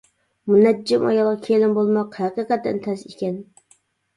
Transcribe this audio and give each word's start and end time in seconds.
مۇنەججىم 0.53 1.03
ئايالغا 1.09 1.35
كېلىن 1.47 1.75
بولماق 1.81 2.17
ھەقىقەتەن 2.23 2.83
تەس 2.89 3.05
ئىكەن. 3.13 3.37